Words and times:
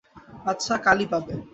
আচ্ছা, 0.45 0.73
কালই 0.77 1.05
পাবে। 1.05 1.33